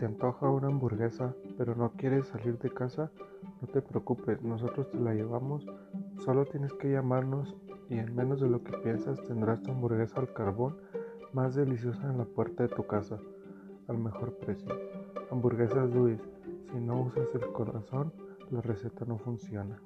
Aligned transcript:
Te 0.00 0.06
antoja 0.06 0.48
una 0.48 0.68
hamburguesa, 0.68 1.34
pero 1.58 1.74
no 1.74 1.90
quieres 1.90 2.26
salir 2.28 2.56
de 2.56 2.70
casa? 2.70 3.10
No 3.60 3.68
te 3.68 3.82
preocupes, 3.82 4.40
nosotros 4.40 4.90
te 4.90 4.98
la 4.98 5.12
llevamos. 5.12 5.66
Solo 6.24 6.46
tienes 6.46 6.72
que 6.72 6.90
llamarnos 6.90 7.54
y 7.90 7.98
en 7.98 8.16
menos 8.16 8.40
de 8.40 8.48
lo 8.48 8.64
que 8.64 8.78
piensas 8.78 9.22
tendrás 9.24 9.60
tu 9.60 9.72
hamburguesa 9.72 10.18
al 10.18 10.32
carbón 10.32 10.78
más 11.34 11.54
deliciosa 11.54 12.10
en 12.10 12.16
la 12.16 12.24
puerta 12.24 12.62
de 12.62 12.70
tu 12.70 12.86
casa, 12.86 13.18
al 13.88 13.98
mejor 13.98 14.38
precio. 14.38 14.74
Hamburguesas 15.30 15.90
Luis, 15.90 16.18
si 16.72 16.80
no 16.80 17.02
usas 17.02 17.34
el 17.34 17.52
corazón, 17.52 18.10
la 18.50 18.62
receta 18.62 19.04
no 19.04 19.18
funciona. 19.18 19.82